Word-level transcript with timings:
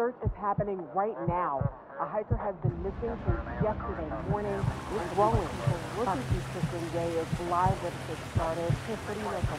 search 0.00 0.16
is 0.24 0.30
happening 0.40 0.80
right 0.94 1.12
now. 1.28 1.60
A 2.00 2.06
hiker 2.06 2.34
has 2.34 2.54
been 2.62 2.72
missing 2.82 3.12
since 3.26 3.44
yesterday 3.62 4.08
morning. 4.30 4.64
It's 4.96 5.12
growing. 5.12 5.46
Fox 6.06 6.18
News 6.32 6.42
Kristen 6.52 6.88
Day 6.94 7.10
is 7.20 7.28
live 7.50 7.76
with 7.84 7.92
it 8.08 8.16
started. 8.32 8.72
Tiffany 8.86 9.22
Local 9.24 9.58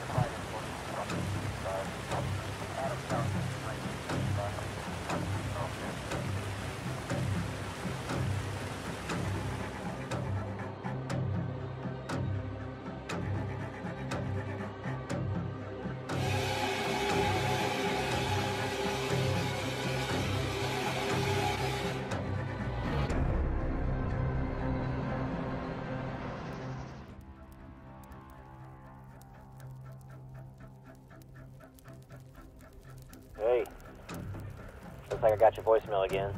Looks 35.21 35.33
like 35.33 35.39
I 35.39 35.49
got 35.51 35.55
your 35.55 35.65
voicemail 35.65 36.03
again. 36.03 36.33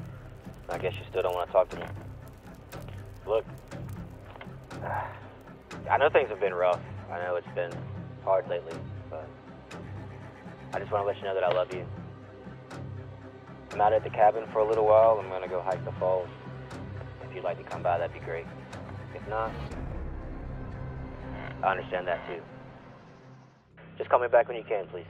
I 0.68 0.78
guess 0.78 0.94
you 0.96 1.06
still 1.10 1.22
don't 1.22 1.34
want 1.34 1.48
to 1.48 1.54
talk 1.54 1.70
to 1.70 1.78
me. 1.78 1.86
Look, 3.26 3.46
I 5.90 5.98
know 5.98 6.10
things 6.10 6.28
have 6.28 6.42
been 6.42 6.54
rough. 6.54 6.82
I 7.10 7.18
know 7.20 7.38
it's 7.38 7.48
been 7.56 7.72
hard 8.26 8.50
lately, 8.50 8.74
but 9.10 9.26
I 10.74 10.80
just 10.80 10.92
want 10.92 11.04
to 11.04 11.08
let 11.08 11.16
you 11.16 11.24
know 11.24 11.34
that 11.34 11.46
I 11.46 11.54
love 11.54 11.74
you. 11.74 11.88
I'm 13.72 13.80
out 13.80 13.94
at 13.94 14.04
the 14.04 14.10
cabin 14.10 14.44
for 14.52 14.60
a 14.60 14.68
little 14.68 14.86
while. 14.86 15.18
I'm 15.18 15.30
going 15.30 15.44
to 15.44 15.48
go 15.48 15.62
hike 15.62 15.84
the 15.86 15.94
falls. 15.94 16.28
If 17.24 17.34
you'd 17.34 17.46
like 17.46 17.58
to 17.60 17.64
come 17.64 17.84
by, 17.84 17.98
that'd 17.98 18.14
be 18.14 18.20
great. 18.20 18.46
If 19.16 19.26
not, 19.30 19.50
I 21.64 21.72
understand 21.72 22.06
that 22.08 22.28
too. 22.28 22.42
Just 23.98 24.10
call 24.10 24.20
me 24.20 24.28
back 24.28 24.50
when 24.50 24.58
you 24.58 24.66
can, 24.66 24.88
please. 24.88 25.06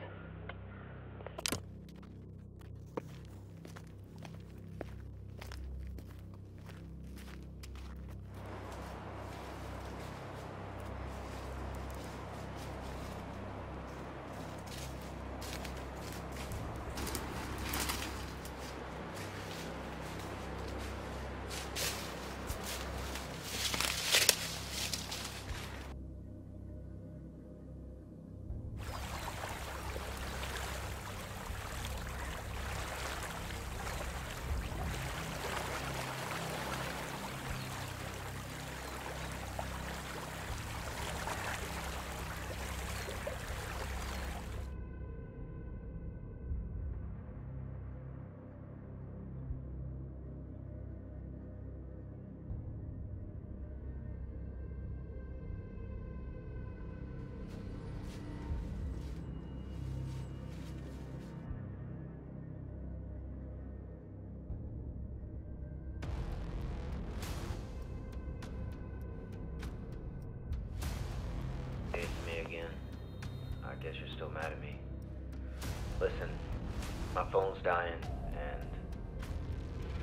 My 77.13 77.23
phone's 77.25 77.61
dying, 77.61 77.93
and 78.33 78.61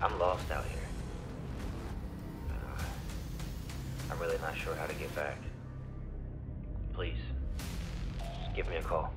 I'm 0.01 0.19
lost 0.19 0.51
out 0.51 0.65
here. 0.65 0.89
Uh, 2.51 2.83
I'm 4.11 4.19
really 4.21 4.39
not 4.39 4.57
sure 4.57 4.75
how 4.75 4.87
to 4.87 4.95
get 4.95 5.15
back. 5.15 5.37
Please, 6.93 7.19
just 8.43 8.55
give 8.55 8.69
me 8.69 8.77
a 8.77 8.83
call. 8.83 9.13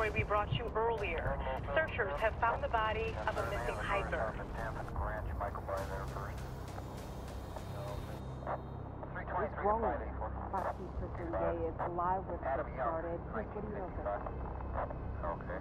Story 0.00 0.10
we 0.16 0.24
brought 0.24 0.50
you 0.56 0.64
earlier. 0.74 1.38
Searchers 1.74 2.12
have 2.20 2.32
found 2.40 2.64
the 2.64 2.68
body 2.68 3.12
of 3.28 3.36
a 3.36 3.44
missing 3.50 3.76
hiker. 3.76 4.32
It's 9.44 9.54
growing. 9.60 10.00
Fox 10.50 10.74
News 10.80 10.90
Kristen 10.98 11.32
Day 11.32 11.68
is 11.68 11.76
live 11.94 12.24
with 12.32 12.40
it 12.40 12.66
started. 12.76 13.20
Tiffany 13.36 13.76
Local 13.76 14.08
Okay. 15.20 15.60